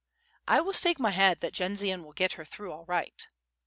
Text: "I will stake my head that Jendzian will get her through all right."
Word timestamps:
"I 0.47 0.61
will 0.61 0.73
stake 0.73 0.99
my 0.99 1.11
head 1.11 1.41
that 1.41 1.53
Jendzian 1.53 2.03
will 2.03 2.13
get 2.13 2.33
her 2.33 2.43
through 2.43 2.71
all 2.71 2.85
right." 2.85 3.27